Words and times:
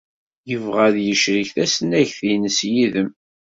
Yebɣa 0.49 0.81
ad 0.87 0.97
yecrek 1.05 1.49
tasnagt-nnes 1.55 2.59
yid-m. 2.71 3.09